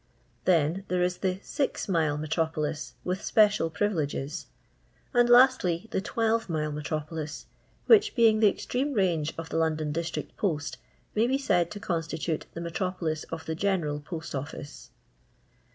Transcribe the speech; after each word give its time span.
Then 0.45 0.83
there 0.87 1.03
is 1.03 1.19
the 1.19 1.39
six 1.43 1.87
mile 1.87 2.17
Metropolis 2.17 2.95
with 3.03 3.21
special 3.23 3.69
privileges. 3.69 4.47
And 5.13 5.29
lastly, 5.29 5.87
the 5.91 5.99
ivelve 6.01 6.47
miie 6.47 6.73
Metropolis, 6.73 7.45
which, 7.85 8.15
being 8.15 8.39
the 8.39 8.49
extreme 8.49 8.93
range 8.93 9.31
of 9.37 9.49
the 9.49 9.57
London 9.57 9.91
District 9.91 10.35
Post, 10.37 10.79
may 11.13 11.27
be 11.27 11.37
said 11.37 11.69
to 11.69 11.79
constitute 11.79 12.47
the 12.55 12.61
metropolis 12.61 13.25
of 13.25 13.45
the 13.45 13.53
General 13.53 13.99
Post 13.99 14.33
Office. 14.33 14.89